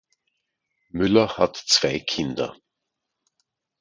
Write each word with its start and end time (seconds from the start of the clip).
Müller 0.89 1.37
hat 1.37 1.57
zwei 1.67 1.99
Kinder. 1.99 2.55